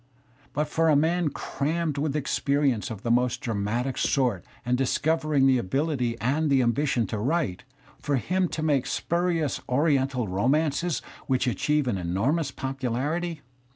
But 0.53 0.67
for 0.67 0.87
''a 0.87 0.97
man 0.97 1.29
crammed 1.29 1.99
with 1.99 2.15
experience 2.15 2.89
of 2.89 3.03
the 3.03 3.11
most 3.11 3.39
dramatic 3.39 3.99
sort 3.99 4.41
''^*' 4.45 4.47
and 4.65 4.75
discovering 4.75 5.45
the 5.45 5.59
ability 5.59 6.19
and 6.19 6.49
the 6.49 6.63
ambition 6.63 7.05
to 7.05 7.19
write— 7.19 7.65
for 8.01 8.15
<^y 8.17 8.19
him 8.19 8.47
to 8.47 8.63
make 8.63 8.87
spurious 8.87 9.61
oriental 9.69 10.27
romances 10.27 11.03
which 11.27 11.45
achieve 11.45 11.87
an 11.87 11.99
/ 11.99 11.99
enormous 11.99 12.49
popularity 12.49 13.41